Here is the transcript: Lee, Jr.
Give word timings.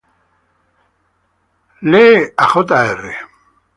Lee, 1.83 2.33
Jr. 2.35 2.99